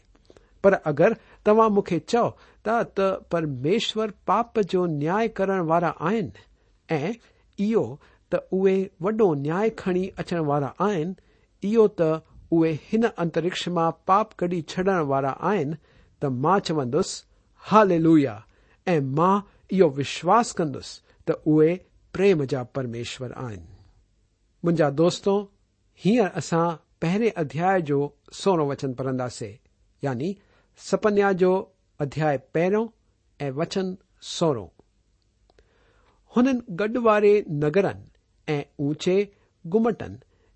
पर 0.63 0.73
अगरि 0.91 1.13
तव्हां 1.45 1.69
मूंखे 1.77 1.99
चओ 2.15 2.29
त 2.67 3.07
परमेश्वर 3.31 4.11
पाप 4.27 4.59
जो 4.75 4.85
न्याय 4.99 5.27
करण 5.39 5.59
वारा 5.73 5.89
आहिनि 6.09 6.47
ऐं 6.95 7.13
इहो 7.67 7.85
त 8.33 8.47
उहे 8.59 8.75
वॾो 9.01 9.33
न्याय 9.45 9.69
खणी 9.83 10.09
अचण 10.17 10.39
वारा 10.51 10.71
आहिनि 10.87 11.13
اے 11.61 12.69
انترکش 13.21 13.67
میں 13.75 13.89
پاپ 14.07 14.27
کڈی 14.39 14.61
چڈن 14.71 14.99
والا 15.11 15.33
ت 16.19 16.23
ما 16.43 16.53
چونس 16.65 17.09
حال 17.71 17.89
لویا 18.03 18.35
او 18.89 19.87
وشواس 19.97 20.47
كندس 20.57 20.87
تے 21.25 21.33
پریم 22.13 22.43
جا 22.51 22.61
پرمیشر 22.73 23.31
آجا 23.45 24.89
دوستوں 24.97 25.39
ہیر 26.05 26.25
اصا 26.39 26.63
پہ 26.99 27.09
ادیا 27.41 27.71
سورو 28.43 28.63
وچن 28.69 28.93
پڑھدے 28.97 29.51
یعنی 30.05 30.29
سپنیا 30.89 31.31
جو 31.41 31.51
ادیا 32.03 32.29
پہ 32.53 32.63
وچن 33.57 33.87
سو 34.35 34.49
گڈ 36.79 36.97
والے 37.05 37.33
نگرن 37.63 37.99
ای 38.51 38.59
اچے 38.85 39.17
گُمٹن 39.73 40.13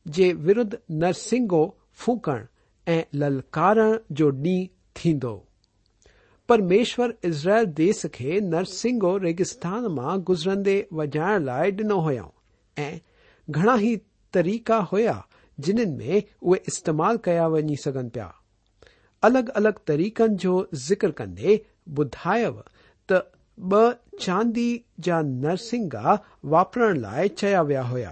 ج 0.09 0.33
ود 0.57 0.73
نرسو 1.03 1.65
ف 2.03 2.09
للکار 3.13 3.77
جو 4.17 4.29
ڈیند 4.43 5.25
پرمیشور 6.47 7.09
اسرائل 7.29 7.65
دیس 7.77 8.05
کے 8.17 8.39
نرسنگ 8.51 9.03
ریگستان 9.21 9.83
میں 9.95 10.15
گزردے 10.29 10.81
وجائن 10.97 11.41
لائ 11.45 11.69
ڈ 11.77 11.91
ہو 11.91 12.29
گھنا 13.57 13.75
ہی 13.81 13.95
طریقہ 14.33 14.79
ہوا 14.91 15.19
جن 15.65 15.75
میں 15.97 16.19
وہ 16.49 16.55
استعمال 16.67 17.17
کیا 17.23 17.45
ون 17.53 17.75
سکن 17.83 18.09
پیا 18.13 18.27
الگ 19.29 19.49
الگ 19.55 19.79
طریقوں 19.85 20.27
کا 20.43 20.75
ذکر 20.87 21.11
کردی 21.19 21.57
بدائب 21.97 22.59
ت 23.09 23.13
چاندی 24.23 24.77
جا 25.03 25.21
نرسا 25.25 26.13
واپر 26.51 26.93
لائ 26.95 27.27
و 27.59 27.81
ہوا 27.91 28.11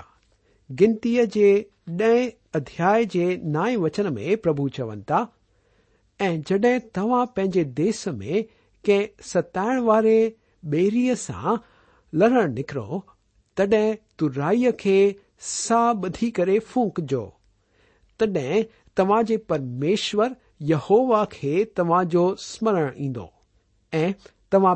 گنتی 0.82 1.17
دیں 1.97 2.30
ادیا 2.58 2.89
نائیں 3.54 3.78
وچن 3.84 4.08
میں 4.13 4.32
پرب 4.43 4.58
چون 4.73 4.99
تا 5.08 5.19
جڈیں 6.47 6.78
تا 6.93 7.04
پے 7.36 7.43
دیس 7.78 8.02
میں 8.17 8.38
کتائن 8.88 9.78
والے 9.84 10.17
بےری 10.71 11.04
سے 11.25 11.54
لڑ 12.19 12.30
نکرو 12.58 12.89
تڈ 13.56 13.73
تائی 14.19 14.65
کے 14.84 14.97
سا 15.47 15.82
بدھی 16.02 16.30
کر 16.38 16.49
فونکو 16.71 17.25
تڈ 18.17 18.38
ترمیش 18.95 20.08
ی 20.17 20.19
ہوا 20.89 21.21
کے 21.34 21.54
تماجو 21.75 22.23
سمرن 22.39 22.89
ایو 23.91 24.21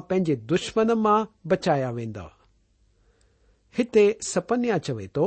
تنجے 0.07 0.35
دشمن 0.51 0.89
ما 1.03 1.15
بچایا 1.51 1.89
وت 1.97 3.95
سپنیا 4.23 4.77
چوے 4.85 5.07
تو 5.15 5.25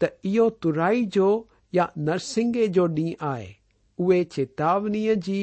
ترائی 0.00 1.04
جو 1.14 1.28
یا 1.72 1.86
نرسنگ 2.06 2.54
جو 2.74 2.86
ڈی 2.96 3.12
ہے 3.22 3.46
اے 4.12 4.18
چیتاونی 4.34 5.02
کی 5.26 5.42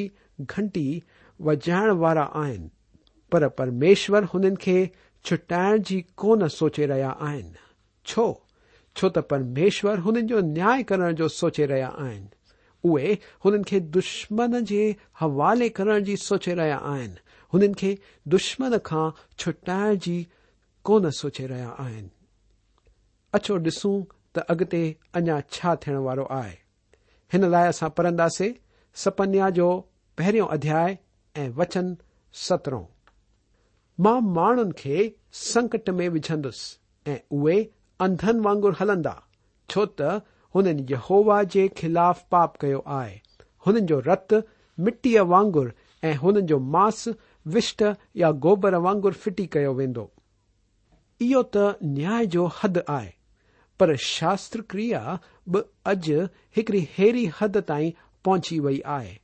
گھنٹی 0.49 0.89
وجائنوارا 1.45 2.27
پرمیشور 3.57 4.21
ہو 4.33 4.37
چھٹائن 5.27 5.75
کی 5.87 5.99
کون 6.21 6.39
سوچے 6.57 6.85
رہا 6.87 7.11
ہے 7.31 7.41
پرمیشور 9.29 9.95
ہون 10.05 10.15
کو 10.27 10.39
نیا 10.47 10.73
کرن 10.87 11.09
جو 11.15 11.27
سوچے 11.39 11.65
رہا 11.67 11.89
ہے 11.99 12.17
اے 12.99 13.09
ان 13.49 13.63
کے 13.69 13.77
دشمن 13.99 14.51
کے 14.69 14.83
حوالے 15.21 15.67
کر 15.77 15.87
سوچے 16.23 16.53
رہے 16.55 16.71
آے 16.71 17.07
دشمن 18.35 18.71
کا 18.83 19.03
چھٹائن 19.41 19.95
جن 20.05 21.03
سوچے 21.21 21.45
رہے 21.47 21.65
آسوں 23.33 23.57
त 24.35 24.39
अॻिते 24.53 24.79
अञा 25.19 25.39
छा 25.55 25.73
थियण 25.85 25.97
वारो 26.05 26.23
आहे 26.39 26.53
हिन 27.33 27.45
लाइ 27.51 27.67
असां 27.73 27.89
पढ़ंदासीं 27.97 28.51
सपन्या 29.01 29.49
जो 29.59 29.67
पहिरियों 30.17 30.47
अध्याय 30.55 30.97
ऐं 31.41 31.49
वचन 31.59 31.95
सतरो 32.45 32.79
मां 34.05 34.19
माण्हुनि 34.37 34.71
खे 34.77 34.95
संकट 35.41 35.89
में 35.99 36.07
विझंदुसि 36.15 37.11
ऐं 37.11 37.19
उहे 37.39 37.57
अंधनि 38.05 38.39
वांगुर 38.49 38.75
हलंदा 38.81 39.13
छो 39.73 39.85
त 40.01 40.09
हुननि 40.55 40.85
यहोवा 40.93 41.37
जे 41.55 41.67
ख़िलाफ़ 41.81 42.25
पाप 42.31 42.57
कयो 42.63 42.83
आहे 42.97 43.15
हुननि 43.67 43.85
जो 43.91 43.99
रत 44.09 44.39
मिटीअ 44.87 45.23
वांगुर 45.33 45.73
ऐं 46.09 46.13
हुननि 46.25 46.41
जो 46.53 46.59
मांस 46.77 47.07
विष्ट 47.57 47.83
या 48.23 48.31
गोबर 48.47 48.75
वांगुर 48.87 49.13
फिटी 49.25 49.45
कयो 49.57 49.73
वेंदो 49.81 50.09
इहो 51.29 51.43
त 51.57 51.69
न्याय 51.97 52.25
जो 52.37 52.45
हद 52.61 52.81
आहे 52.99 53.11
पर 53.79 53.95
शास्त्र 54.07 54.61
क्रिया 54.69 54.99
बि 55.53 55.59
अॼु 55.91 56.23
हिकड़ी 56.55 56.87
हेड़ी 56.97 57.25
हद 57.41 57.57
ताईं 57.67 57.91
पहुची 58.25 58.59
वई 58.65 58.81
आहे 58.95 59.17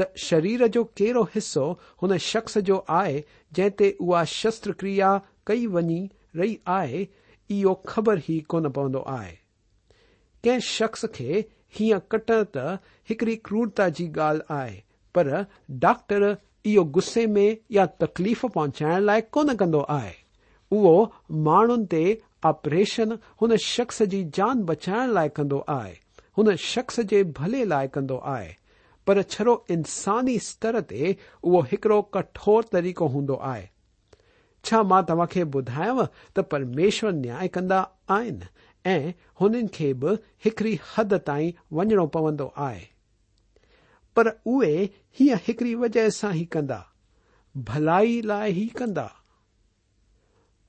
त 0.00 0.08
शरीर 0.26 0.66
जो 0.76 0.82
कहिड़ो 0.98 1.22
हिसो 1.34 1.66
हुन 2.02 2.16
शख़्स 2.30 2.56
जो 2.70 2.76
आहे 3.00 3.22
जंहिं 3.58 3.70
ते 3.80 3.90
उहा 4.06 4.24
शस्त्र 4.34 4.72
क्रिया 4.80 5.10
कई 5.46 5.66
वञी 5.76 6.00
रही 6.36 6.58
आहे 6.78 7.06
इहो 7.58 7.74
ख़बर 7.88 8.22
ई 8.30 8.40
कोन 8.54 8.68
पवंदो 8.78 9.04
आहे 9.16 9.32
कंहिं 10.44 10.60
शख़्स 10.70 11.04
खे 11.18 11.44
हीअं 11.78 12.00
कटण 12.12 12.42
त 12.56 12.78
हिकड़ी 13.12 13.36
क्रूरता 13.50 13.88
जी 14.00 14.08
ॻाल्हि 14.28 14.46
आहे 14.56 14.82
पर 15.18 15.30
डॉक्टर 15.86 16.24
इहो 16.72 16.84
गुस्से 16.98 17.26
में 17.36 17.48
या 17.78 17.84
तकलीफ़ 18.06 18.46
पहुचाइण 18.56 18.98
लाइ 19.10 19.20
कोन 19.36 19.54
कन्दो 19.62 19.80
आहे 19.98 20.12
उहो 20.80 20.94
माण्हुनि 21.46 21.86
ते 21.94 22.04
ऑपरेशन 22.46 23.18
हुन 23.40 23.56
शख़्स 23.64 24.02
जी 24.12 24.22
जान 24.38 24.62
बचाइण 24.70 25.10
लाइ 25.12 25.28
कंदो 25.36 25.58
आहे 25.68 25.94
हुन 26.38 26.54
शख़्स 26.66 27.00
जे 27.12 27.22
भले 27.38 27.64
लाइ 27.74 27.88
कंदो 27.94 28.16
आहे 28.34 28.54
पर 29.06 29.22
छड़ो 29.22 29.54
इंसानी 29.70 30.38
स्तर 30.48 30.80
ते 30.90 31.16
उहो 31.44 31.60
हिकड़ो 31.70 32.00
कठोर 32.14 32.64
तरीक़ो 32.72 33.06
हूंदो 33.14 33.34
आहे 33.52 33.68
छा 34.64 34.82
मां 34.90 35.02
तव्हां 35.08 35.26
खे 35.30 35.42
ॿुधायांव 35.44 36.04
त 36.36 36.40
परमेश्वर 36.50 37.12
न्याय 37.12 37.48
कंदा 37.56 37.80
आहिनि 38.16 38.46
ऐं 38.90 39.12
हुननि 39.40 39.66
खे 39.74 39.92
बि 40.04 40.14
हिकड़ी 40.44 40.78
हद 40.96 41.14
ताईं 41.26 41.52
वञणो 41.76 42.06
पवंदो 42.16 42.52
आहे 42.68 42.84
पर 44.16 44.28
उहे 44.54 44.84
हीअं 45.18 45.38
हिकड़ी 45.48 45.74
वजह 45.82 46.08
सां 46.18 46.32
ई 46.40 46.44
कंदा 46.56 46.80
भलाई 47.72 48.20
लाइ 48.32 48.52
ई 48.62 48.66
कंदा 48.78 49.08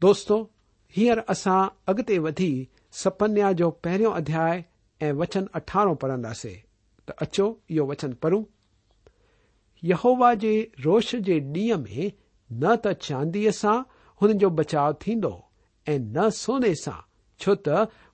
दोस्तो 0.02 0.42
ہیر 0.98 1.18
اسا 1.34 1.54
اگتے 1.92 2.18
ودی 2.24 2.54
سپنیا 3.04 3.52
جو 3.60 3.70
پہرو 3.84 4.12
ادیا 4.16 4.46
وچن 5.20 5.46
اٹھارہ 5.60 5.94
پڑھداسے 6.02 6.54
تو 7.06 7.14
اچو 7.24 7.54
یہ 7.76 7.82
وچن 7.92 8.12
پڑھوں 8.24 8.42
یہوبا 9.92 10.34
کے 10.42 10.52
روش 10.86 11.10
کے 11.26 11.40
ڈیئ 11.54 11.76
میں 11.86 12.10
ن 12.62 12.76
تاندی 12.84 13.50
سے 13.62 13.68
انجو 14.26 14.50
بچاؤ 14.60 14.92
ٹھو 15.00 15.32
ای 15.88 15.98
سونے 16.42 16.74
سے 16.84 16.92
چوت 17.44 17.68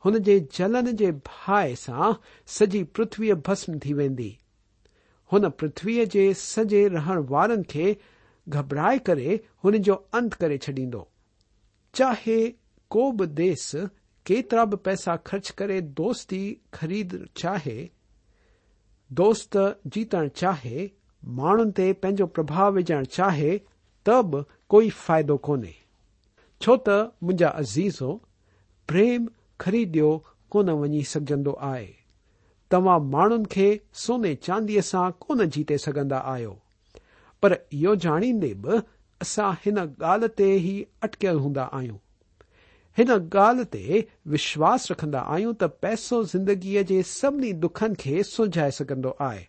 ہو 0.06 0.12
جلن 0.58 0.96
کے 0.98 1.12
بہائے 1.28 1.76
سجی 2.58 2.84
پرتوی 2.96 3.34
بسم 3.48 3.78
تھی 3.84 3.94
ویندی 3.94 4.30
ہوتوی 5.32 6.06
کے 6.12 6.32
سجے 6.44 6.88
رہن 6.94 7.20
وال 7.30 7.52
گبرائے 8.54 8.98
کرت 9.06 9.68
کر 10.40 10.56
چڈید 10.66 10.96
چاہے 11.98 12.38
को 12.92 13.12
बि 13.12 13.26
देस 13.40 13.72
केतिरा 14.28 14.64
बि 14.66 14.76
पैसा 14.86 15.16
खर्च 15.28 15.50
करे 15.60 15.80
दोस्ती 16.00 16.42
खरीद 16.74 17.12
चाहे 17.38 17.78
दोस्त 19.20 19.58
जीतणु 19.96 20.30
चाहे 20.42 20.90
माण्हुनि 21.40 21.72
ते 21.78 21.92
पंहिंजो 22.02 22.26
प्रभाव 22.38 22.74
विझणु 22.76 23.06
चाहे 23.18 23.52
त 24.08 24.16
बि 24.32 24.42
कोई 24.74 24.90
फ़ाइदो 25.04 25.38
कोन्हे 25.48 25.74
छो 26.62 26.76
त 26.88 26.96
मुंहिंजा 27.24 27.48
अज़ीज़ो 27.62 28.12
प्रेम 28.92 29.28
ख़रीदियो 29.64 30.10
कोन 30.54 30.70
वञी 30.82 31.04
सघजंदो 31.14 31.54
आहे 31.72 31.88
तव्हां 32.72 32.98
माण्हुनि 33.16 33.52
खे 33.56 33.68
सोने 34.06 34.34
चांदीअ 34.50 34.82
सां 34.92 35.04
कोन 35.26 35.46
जीते 35.58 35.78
सघंदा 35.86 36.18
आहियो 36.34 36.56
पर 37.44 37.58
इहो 37.82 37.96
ॼाणींदे 38.08 38.54
बि 38.66 38.82
असां 39.28 39.52
हिन 39.66 39.78
ॻाल्हि 39.88 40.34
ते 40.42 40.52
ई 40.58 40.76
अटकियल 41.10 41.38
हूंदा 41.46 41.64
आहियूं 41.80 41.98
हिन 43.00 43.12
ॻाल्हि 43.42 43.64
ते 43.74 44.00
विश्वास 44.32 44.88
रखंदा 44.92 45.20
आहियूं 45.34 45.52
त 45.60 45.68
पैसो 45.84 46.18
ज़िंदगीअ 46.32 46.82
जे 46.92 46.96
सभिनी 47.10 47.52
दुखनि 47.66 47.96
खे 48.02 48.24
सुझाए 48.30 48.72
सघंदो 48.78 49.16
आहे 49.28 49.44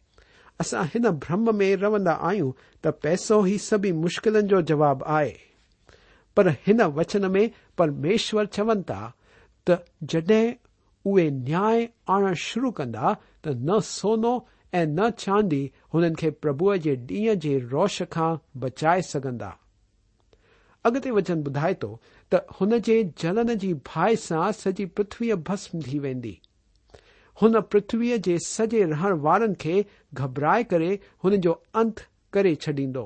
असां 0.65 0.85
हिन 0.93 1.09
भ्रम 1.25 1.51
में 1.63 1.75
रहंदा 1.85 2.13
आहियूं 2.29 2.53
त 2.85 2.93
पैसो 3.07 3.39
ई 3.47 3.57
सभी 3.65 3.93
मुश्किलनि 4.03 4.47
जो 4.53 4.61
जवाबु 4.73 5.05
आहे 5.17 5.33
पर 6.37 6.49
हिन 6.67 6.83
वचन 7.01 7.31
में 7.39 7.51
परमेश्वर 7.79 8.47
चवनि 8.59 8.83
था 8.93 9.01
त 9.71 9.81
जॾहिं 10.15 10.55
उहे 11.13 11.29
न्याय 11.41 11.89
आणण 12.19 12.35
शुरू 12.45 12.71
कंदा 12.83 13.13
त 13.17 13.57
न 13.69 13.81
सोनो 13.95 14.33
ऐं 14.75 14.87
न 14.87 15.11
चांदी 15.25 15.63
हुननि 15.95 16.15
खे 16.23 16.31
प्रभुअ 16.45 16.77
जे 16.87 16.97
ॾींहं 17.11 17.41
जे 17.47 17.59
रोश 17.75 18.03
खां 18.17 18.31
बचाए 18.67 19.03
सघंदा 19.13 19.51
अॻिते 20.89 21.11
वचन 21.21 21.43
ॿुधाए 21.49 21.75
थो 21.83 21.89
त 22.31 22.47
हुन 22.59 22.79
जे 22.87 22.97
जलन 23.21 23.51
जी 23.63 23.73
भाए 23.89 24.17
सां 24.25 24.51
सॼी 24.59 24.85
पृथ्वीअ 24.99 25.37
भस्म 25.49 25.81
थी 25.87 25.99
वेंदी 26.05 26.33
हुन 27.43 27.61
पृथ्वीअ 27.75 28.17
जे 28.27 28.37
सॼे 28.47 28.83
रहण 28.93 29.13
वारनि 29.25 29.55
खे 29.65 29.75
घबराए 30.15 30.65
करे 30.73 30.91
हुन 31.25 31.37
जो 31.47 31.53
अंत 31.83 32.05
करे 32.37 32.55
छॾींदो 32.67 33.05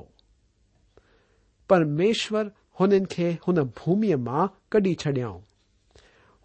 परमेश्वर 1.69 2.51
हुननि 2.79 3.05
खे 3.15 3.29
हुन 3.47 3.61
भूमीअ 3.81 4.17
मां 4.29 4.47
कढी 4.75 4.93
छडि॒ऊं 5.03 5.41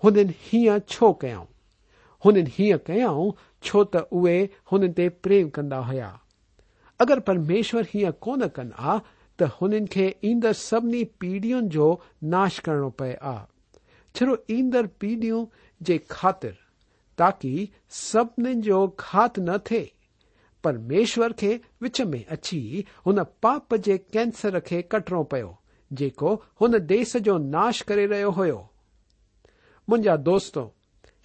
हुननि 0.04 0.34
हीअं 0.48 0.78
छो 0.94 1.12
कयाऊं 1.24 1.46
हुननि 2.24 2.50
हीअं 2.58 2.78
कयाऊं 2.90 3.30
छो 3.68 3.84
त 3.92 4.06
उहे 4.20 4.36
हुन 4.72 4.92
ते 5.00 5.08
प्रेम 5.26 5.48
कंदा 5.58 5.78
हुया 5.90 6.10
अगरि 7.04 7.20
परमेश्वर 7.28 7.86
हीअं 7.94 8.12
कोन 8.24 8.48
कंदा 8.60 9.00
त 9.40 9.48
हुननि 9.60 9.86
खे 9.92 10.04
ईंदड़ 10.24 10.52
सभिनी 10.52 11.02
पीढ़ियुनि 11.20 11.68
जो 11.74 11.84
नाश 12.32 12.58
करणो 12.66 12.88
पए 13.02 13.12
आ 13.12 13.34
छो 14.16 14.36
ईंदड़ 14.56 14.86
पीढ़ियूं 15.00 15.44
जे 15.88 15.96
ख़ातिर 16.10 16.56
ताकी 17.18 17.52
सभिनी 18.00 18.54
जो 18.66 18.80
घात 19.00 19.38
न 19.46 19.56
थे 19.70 19.80
परमेश्वर 20.64 21.32
खे 21.42 21.58
विच 21.82 22.00
में 22.12 22.24
अची 22.36 22.60
हुन 23.06 23.22
पाप 23.42 23.74
जे 23.86 23.96
कैंसर 24.16 24.58
खे 24.68 24.82
कटणो 24.94 25.22
पियो 25.32 25.56
जेको 26.00 26.34
हुन 26.60 26.78
देस 26.92 27.16
जो 27.28 27.36
नाश 27.56 27.80
करे 27.92 28.06
रहियो 28.12 28.30
हो 28.40 28.46
मुंहिंजा 29.90 30.16
दोस्तो 30.26 30.72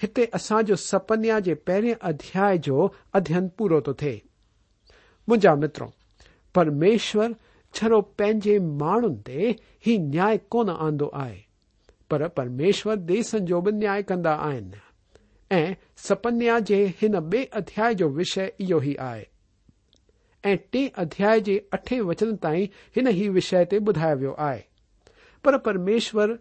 हिते 0.01 0.25
असांजो 0.37 0.75
सपन्या 0.87 1.39
जे 1.49 1.53
पहिरें 1.67 1.93
अध्याय 2.11 2.57
जो 2.69 2.91
अध्ययन 3.19 3.47
पूरो 3.57 3.81
थो 3.87 3.93
थे 4.01 4.13
मुंहिंजा 5.29 5.53
मित्रो 5.65 5.91
परमेश्वर 6.55 7.35
छो 7.77 7.99
पंहिंजे 8.19 8.57
माण्हुनि 8.81 9.17
ते 9.27 9.49
ही 9.85 9.97
न्याय 9.99 10.37
कोन 10.51 10.69
आंदो 10.69 11.07
आहे 11.21 11.43
परमेश्वर 12.35 12.95
देस 13.11 13.33
जो 13.49 13.59
बि 13.61 13.71
न्याय 13.71 14.03
कंदा 14.11 14.33
आहिनि 14.49 14.81
ऐं 15.55 15.73
सपन्या 16.07 16.59
जे 16.69 16.83
हिन 17.01 17.19
बे 17.31 17.43
अध्याय 17.61 17.95
जो 18.01 18.07
विषय 18.19 18.51
इहो 18.65 18.81
ई 18.81 18.93
आहे 19.07 19.23
ऐं 20.51 20.55
टे 20.71 20.85
अध्याय 21.03 21.39
जे 21.49 21.57
अठे 21.73 21.99
वचन 22.11 22.35
ताईं 22.45 22.65
हिन 22.95 23.07
ही 23.19 23.27
विषय 23.37 23.65
ते 23.71 23.77
ॿुधायो 23.89 24.15
वियो 24.19 24.33
आहे 24.47 24.61
पर 25.43 25.57
परमेश्वर 25.67 26.33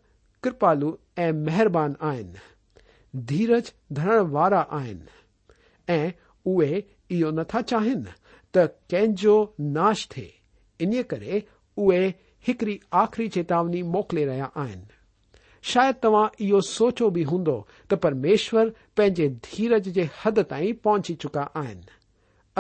कृपालु 0.43 0.93
ऐं 1.25 1.33
मेहरबान 1.47 1.95
आहिनि 2.11 3.21
धीरज 3.33 3.73
धरण 3.99 4.21
वारा 4.37 4.61
आहिनि 4.81 5.93
ऐं 5.97 6.11
उहे 6.55 6.83
इयो 7.17 7.31
नथा 7.41 7.61
चाहिनि 7.73 8.17
त 8.57 8.67
कंहिंजो 8.93 9.37
नाश 9.79 10.09
इन 10.81 11.03
करे 11.11 11.43
उहे 11.79 12.07
हिकड़ी 12.47 12.79
आख़िरी 12.95 13.29
चेतावनी 13.35 13.83
मोकिले 13.83 14.25
रहिया 14.27 14.51
आहिनि 14.63 14.87
शायदि 15.73 15.99
तव्हां 16.03 16.27
इहो 16.45 16.61
सोचो 16.69 17.09
बि 17.11 17.23
हूंदो 17.31 17.55
त 17.91 17.95
परमेश्वर 18.07 18.69
पंहिंजे 18.97 19.29
धीरज 19.45 19.89
जे 19.99 20.09
हद 20.25 20.41
ताईं 20.51 20.75
पहुची 20.85 21.15
चुका 21.23 21.43
आहिनि 21.61 21.85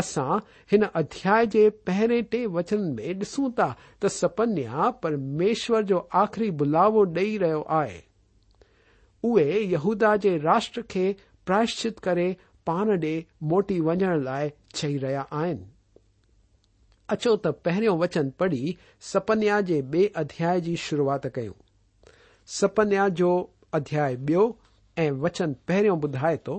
असां 0.02 0.38
हिन 0.70 0.82
अध्याय 0.84 1.46
जे 1.56 1.68
पहिरें 1.86 2.22
टे 2.30 2.44
वचन 2.56 2.80
में 2.96 3.04
ॾिसूं 3.20 3.50
था 3.58 3.74
त 4.02 4.06
सपन्या 4.16 4.88
परमेश्वर 5.04 5.84
जो 5.92 5.98
आख़िरी 6.22 6.50
बुलावो 6.62 7.04
ॾेई 7.20 7.36
रहियो 7.44 7.60
आहे 7.80 8.00
उहे 9.30 9.60
यहूदा 9.72 10.16
जे 10.24 10.36
राष्ट्र 10.48 10.82
खे 10.90 11.14
प्रायश्चित 11.46 11.98
करे 12.08 12.34
पाण 12.66 12.90
ॾे 13.00 13.14
मोटी 13.52 13.80
वञण 13.90 14.22
लाइ 14.24 14.50
चई 14.74 14.96
रहिया 15.04 15.20
आहिनि 15.30 15.72
اچو 17.12 17.32
ت 17.36 17.46
پہ 17.62 17.88
وچن 18.00 18.28
پڑھی 18.40 18.70
سپنیا 19.12 19.60
کے 19.68 19.80
بے 19.92 20.06
ادیا 20.20 20.52
شروعات 20.82 21.26
کروں 21.34 21.58
سپنیا 22.58 23.06
جو 23.18 23.30
ادیا 23.78 24.06
بیچن 25.08 25.52
پہ 25.66 25.82
بدائے 26.02 26.36
تو 26.44 26.54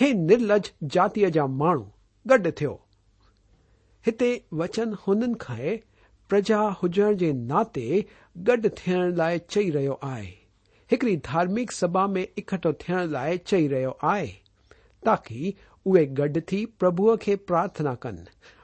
ہے 0.00 0.10
نرلج 0.26 0.70
جاتی 0.94 1.24
جا 1.34 1.44
مو 1.60 1.72
گیات 2.30 4.22
وچن 4.60 4.92
ہون 5.06 5.22
خا 5.44 5.56
ہے 5.56 5.76
پرجا 6.28 6.60
ہوجن 6.82 7.16
کے 7.18 7.30
ناتے 7.50 7.88
گڈ 8.48 8.66
تھے 8.76 8.96
چئی 9.52 9.70
رہے 9.72 9.88
آئے 10.12 10.26
ایکڑی 10.90 11.16
دارمک 11.30 11.72
سبا 11.80 12.06
میں 12.14 12.24
اکٹھو 12.38 12.72
تھن 12.82 13.14
چئی 13.48 13.68
رہے 13.72 13.86
آئے 14.12 14.26
تاکہ 15.04 15.40
اوے 15.86 16.04
گڈ 16.18 16.38
تھی 16.48 16.64
پربھی 16.78 17.36
پارتھنا 17.48 17.94
کن 18.02 18.16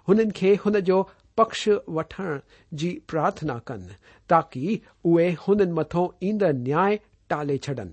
ہنجو 0.09 1.03
پکش 1.37 1.69
و 1.87 2.01
پرارتھنا 2.17 3.59
كن 3.67 3.81
تاكی 4.29 4.77
اوے 5.05 5.31
ان 5.47 5.73
متو 5.75 6.05
اید 6.21 6.43
نیا 6.65 6.88
ٹالے 7.31 7.57
چڈن 7.67 7.91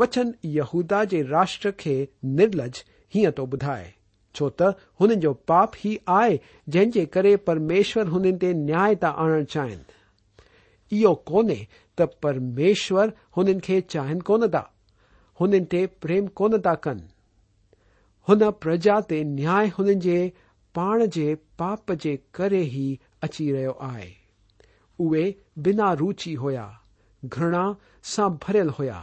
وچن 0.00 0.30
ودا 0.72 1.02
جاشٹر 1.10 1.70
كے 1.82 2.04
نرلج 2.36 2.76
ہيں 3.14 3.30
تو 3.36 3.46
بدھائے 3.54 3.90
چوت 4.36 4.62
ہن 5.00 5.20
كو 5.20 5.32
پاپ 5.50 5.72
ہى 5.84 5.94
آئے 6.16 6.36
جن 6.72 6.90
كر 7.12 7.24
پرميشور 7.44 8.06
ہن 8.16 8.38
تے 8.38 8.52
نيا 8.66 8.86
تا 9.00 9.08
آن 9.24 9.46
چاہن 9.54 9.82
يہ 10.96 11.14
كويں 11.30 11.64
تو 11.96 12.06
پرميشور 12.20 13.08
ہن 13.36 13.60
چاہن 13.88 14.20
كون 14.28 14.50
تا 14.50 14.60
ہن 15.40 15.64
ترم 15.72 16.26
کو 16.40 16.48
كن 16.82 16.98
ہن 18.28 18.50
پجا 18.60 18.98
تيں 19.08 19.22
نئے 19.24 19.66
ان 19.78 20.00
पाण 20.74 21.04
जे 21.14 21.34
पाप 21.58 21.92
जे 22.02 22.16
करे 22.34 22.62
ई 22.64 22.84
अची 23.22 23.50
रहियो 23.52 23.70
आहे 23.86 24.10
उहे 25.04 25.24
बिना 25.66 25.92
रुचि 26.00 26.34
हुया 26.42 26.66
घृणा 27.24 27.64
सां 28.14 28.28
भरियल 28.46 28.68
हुया 28.78 28.98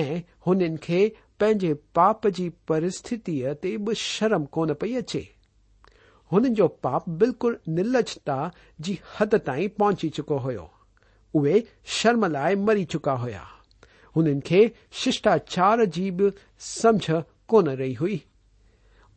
ऐं 0.00 0.20
हुननि 0.46 0.76
खे 0.86 1.06
पंहिंजे 1.40 1.72
पाप 1.98 2.26
जी 2.38 2.48
परिस्थितीअ 2.70 3.54
ते 3.64 3.76
बि 3.88 3.94
शर्म 4.00 4.44
कोन 4.56 4.72
पई 4.82 4.94
अचे 5.02 5.22
हुननि 6.32 6.50
जो 6.62 6.66
पाप 6.86 7.08
बिल्कुल 7.22 7.56
निलजता 7.78 8.36
जी 8.88 8.98
हद 9.18 9.36
ताईं 9.46 9.68
पहुची 9.82 10.08
चुको 10.18 10.38
हुयो 10.48 10.66
उहे 11.40 11.62
शर्म 12.00 12.26
लाइ 12.34 12.56
मरी 12.66 12.84
चुका 12.96 13.12
हुया 13.24 13.46
हुननि 14.16 14.40
खे 14.50 14.62
शिष्टाचार 15.04 15.84
जी 15.98 16.10
बि 16.20 16.30
समझ 16.74 17.22
कोन 17.54 17.68
रही 17.82 17.92
हुई 18.04 18.22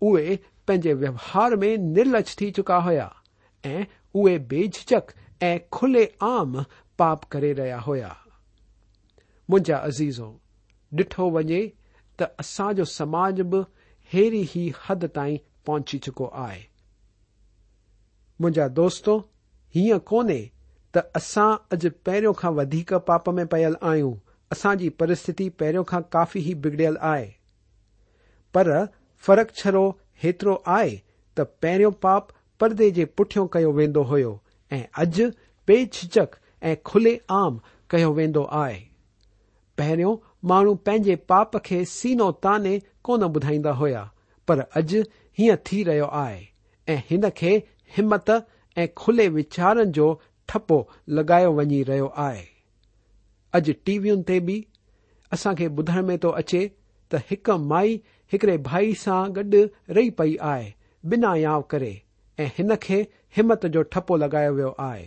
उहे 0.09 0.37
ووہار 0.69 1.51
میں 1.61 1.75
نرلچھ 1.77 2.41
چکا 2.55 2.77
ہوا 2.85 4.37
بےچچک 4.49 5.11
ایلے 5.45 6.05
آم 6.27 6.53
پاپ 6.97 7.29
کر 7.29 7.43
رہا 7.57 7.79
ہوا 7.87 8.13
مجھا 9.49 9.79
عزیزوں 9.85 10.33
ڈھٹو 10.97 11.29
وجے 11.31 11.67
تسا 12.17 12.71
جو 12.77 12.83
سماج 12.97 13.41
بہری 13.51 14.43
ہی 14.55 14.69
حد 14.85 15.03
تہچی 15.13 15.97
چکو 16.05 16.29
آئے 16.45 16.61
ما 18.39 18.67
دوستوں 18.75 19.19
ہوں 19.75 19.99
کون 20.09 20.29
تسا 20.93 21.45
اج 21.73 21.87
پہ 22.03 22.97
پاپ 23.05 23.29
میں 23.35 23.45
پیل 23.51 23.73
آئوں 23.91 24.13
اصا 24.51 24.73
جی 24.79 24.89
پرست 24.97 25.41
پہرو 25.57 25.83
کا 25.91 25.99
کافی 26.15 26.53
بگڑل 26.63 26.97
ہے 27.05 27.29
پر 28.53 28.67
فرق 29.25 29.51
چرو 29.59 29.89
हेतिरो 30.23 30.53
आहे 30.73 30.89
त 31.37 31.45
पहिरियों 31.61 31.91
पाप 32.05 32.29
परदे 32.59 32.89
जे 32.97 33.05
पुठियां 33.19 33.47
कयो 33.53 33.71
वेंदो 33.79 34.03
हो 34.11 34.17
ऐं 34.77 34.83
अॼु 35.03 35.29
पेझझक 35.67 36.37
ऐं 36.71 36.75
खुले 36.89 37.15
आम 37.41 37.59
कयो 37.91 38.11
वेंदो 38.19 38.43
आहे 38.61 38.77
पहिरियों 39.77 40.15
माण्हू 40.51 40.75
पंहिंजे 40.87 41.15
पाप 41.31 41.55
खे 41.67 41.83
सीनो 41.97 42.31
ताने 42.45 42.77
कोन 43.09 43.23
ॿुधाईंदा 43.29 43.71
हुया 43.81 44.03
पर 44.47 44.59
अॼु 44.81 45.03
हीअं 45.39 45.57
थी 45.71 45.81
रहियो 45.89 46.05
आहे 46.23 46.41
ऐं 46.93 47.01
हिन 47.09 47.29
खे 47.41 47.55
हिमत 47.97 48.29
ऐं 48.77 48.87
खुले 49.01 49.27
वीचारनि 49.39 49.91
जो 49.99 50.07
ठपो 50.49 50.77
लॻायो 51.17 51.51
वञी 51.59 51.81
रहियो 51.89 52.07
आहे 52.27 52.43
अॼु 53.59 53.73
टीवियुनि 53.85 54.23
ते 54.31 54.39
बि 54.49 54.59
असांखे 55.37 55.67
ॿुधण 55.81 56.03
में 56.07 56.17
थो 56.23 56.29
अचे 56.41 56.63
त 57.13 57.19
हिकु 57.29 57.55
माई 57.71 57.91
हिकड़े 58.31 58.57
भाई 58.67 58.93
सां 58.99 59.17
गॾु 59.33 59.59
रही 59.95 60.09
पई 60.19 60.35
आहे 60.51 60.73
बिना 61.09 61.33
याव 61.39 61.61
करे 61.73 61.91
ऐं 62.43 62.47
हिन 62.57 62.75
खे 62.85 62.97
हिमत 63.37 63.65
जो 63.75 63.81
ठपो 63.95 64.17
लॻायो 64.21 64.53
वियो 64.57 64.71
आहे 64.85 65.03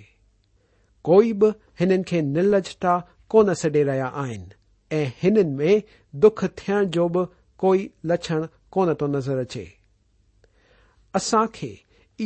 कोई 1.08 1.32
बि 1.40 1.50
हिननि 1.80 2.02
खे 2.10 2.20
निलजता 2.28 2.92
कोन 3.34 3.52
सॾे 3.62 3.68
रहिया 3.88 4.06
आहिनि 4.22 4.50
ऐं 4.98 5.04
हिननि 5.22 5.54
में 5.58 5.82
दुख 6.26 6.44
थियण 6.60 6.84
जो 6.98 7.08
बि 7.16 7.24
कोई 7.64 7.90
लक्षण 8.12 8.46
कोन 8.76 8.94
थो 9.02 9.06
नज़र 9.18 9.38
अचे 9.46 9.66
असां 11.18 11.44
खे 11.58 11.72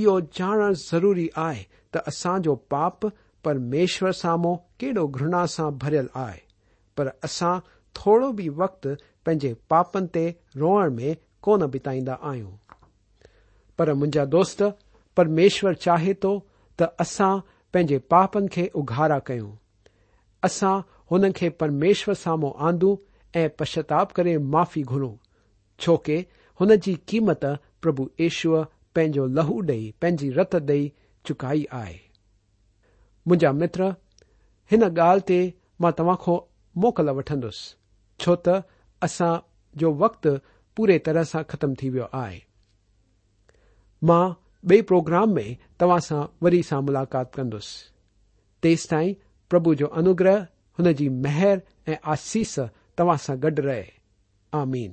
इहो 0.01 0.21
ॼाणण 0.41 0.73
ज़रूरी 0.85 1.29
आहे 1.47 1.65
त 1.95 2.05
असांजो 2.13 2.55
पाप 2.77 3.07
परमेश्वर 3.45 4.13
साम्हूं 4.25 4.57
कहिड़ो 4.81 5.07
घृणा 5.21 5.45
सां 5.59 5.71
भरियल 5.85 6.09
आहे 6.29 6.41
पर 6.97 7.13
असां 7.31 7.59
थोरो 8.01 8.31
बि 8.39 8.49
वक़्तु 8.63 8.91
पंहिंजे 9.27 9.53
पापनि 9.73 10.07
ते 10.15 10.25
रोअण 10.61 10.91
में 10.97 11.15
कोन 11.47 11.67
बिताईंदा 11.77 12.15
आहियूं 12.31 12.53
पर 13.79 13.93
मुंहिंजा 14.01 14.25
दोस्त 14.37 14.63
परमेश्वर 15.19 15.75
चाहे 15.87 16.15
थो 16.25 16.33
त 16.83 16.89
असां 17.05 17.33
पंहिंजे 17.75 17.99
पापनि 18.15 18.49
खे 18.55 18.67
उघारा 18.83 19.19
कयूं 19.29 19.51
असां 20.49 20.75
हुन 21.11 21.31
खे 21.39 21.49
परमेश्वर 21.63 22.15
साम्हूं 22.25 22.53
आंदू 22.69 22.97
ऐं 23.41 23.49
पश्चाताप 23.59 24.13
करे 24.19 24.37
माफ़ी 24.55 24.83
घुरूं 24.95 25.15
छो 25.85 25.97
कि 26.09 26.19
हुन 26.61 26.77
जी 26.85 26.95
क़ीमत 27.11 27.45
प्रभु 27.83 28.09
ईश्व 28.27 28.55
पंहिंजो 28.95 29.27
लहू 29.39 29.61
ॾेई 29.71 29.91
पंहिंजी 30.03 30.31
रत 30.39 30.55
ॾेई 30.71 30.91
चुकाई 31.27 31.65
आहे 31.81 31.99
मुंहिंजा 33.29 33.53
मित्र 33.63 33.91
हिन 34.71 34.83
ॻाल्हि 34.89 35.21
ते 35.29 35.39
मां 35.81 35.93
तव्हां 35.99 36.17
खां 36.25 36.37
मोकल 36.83 37.09
वठंदुसि 37.19 38.23
छो 38.25 38.35
त 38.47 38.61
وقت 39.83 40.27
پورے 40.77 40.99
طرح 41.07 41.25
سے 41.33 41.39
ختم 41.49 41.71
تھی 41.81 41.89
ویسے 41.97 44.77
پروگرام 44.89 45.29
میں 45.35 45.51
تاسا 45.81 46.21
وری 46.45 46.63
سا 46.69 46.77
ملاقات 46.89 47.27
کرس 47.35 47.67
تا 48.91 49.01
پرب 49.51 49.67
جو 49.79 49.87
انوگرہ 49.99 50.37
ان 50.79 50.87
مہر 51.23 51.57
اصیس 52.03 52.55
تا 52.97 53.05
سا 53.25 53.35
گڈ 53.43 53.57
رمین 53.65 54.93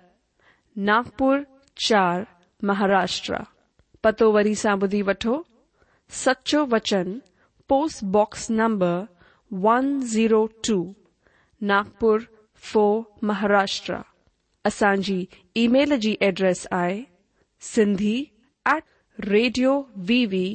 ناگپر 0.77 1.39
چار 1.87 2.21
مہاراشٹر 2.67 3.35
پتو 4.03 4.31
وی 4.33 4.53
سا 4.61 4.73
بدھی 4.81 5.01
وٹو 5.07 5.41
سچو 6.23 6.63
وچن 6.71 7.17
post 7.69 8.03
box 8.13 8.49
number 8.49 8.99
one 9.63 9.91
zero 10.11 10.45
two 10.67 10.81
Nagpur 11.71 12.17
four 12.71 12.99
Maharashtra 13.27 13.95
اچانى 14.69 15.23
ای 15.55 15.67
ميل 15.73 15.99
كى 16.01 16.15
address 16.19 16.65
آئى 16.79 17.03
set 17.73 19.19
radio 19.29 19.81
V 20.09 20.25
V 20.31 20.45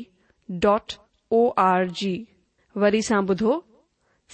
dot 0.61 0.92
O 1.33 1.48
R 1.62 1.85
G 2.00 2.16
ودھو 2.81 3.61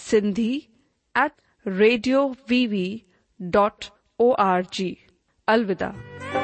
set 0.09 1.31
radio 1.79 2.29
V 2.51 2.66
V 2.66 2.87
dot 3.53 3.85
O 4.21 4.33
R 4.45 4.61
G 4.79 4.95
अलविदा 5.53 6.42